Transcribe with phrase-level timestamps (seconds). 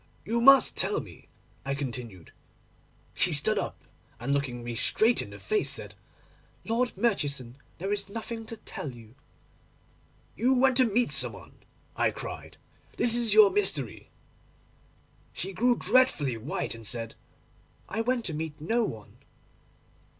[0.25, 1.27] "You must tell me,"
[1.63, 2.31] I continued.
[3.13, 3.83] She stood up,
[4.19, 5.93] and, looking me straight in the face, said,
[6.65, 11.53] "Lord Murchison, there is nothing to tell you."—"You went to meet some one,"
[11.95, 12.57] I cried;
[12.97, 14.09] "this is your mystery."
[15.33, 17.13] She grew dreadfully white, and said,
[17.87, 19.17] "I went to meet no one."